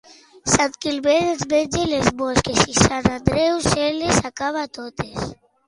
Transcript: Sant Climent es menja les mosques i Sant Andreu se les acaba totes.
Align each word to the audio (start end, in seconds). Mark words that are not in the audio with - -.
Sant 0.53 0.77
Climent 0.85 1.29
es 1.33 1.43
menja 1.51 1.83
les 1.91 2.09
mosques 2.23 2.63
i 2.73 2.79
Sant 2.79 3.11
Andreu 3.21 3.63
se 3.69 3.87
les 4.01 4.21
acaba 4.33 4.69
totes. 4.83 5.33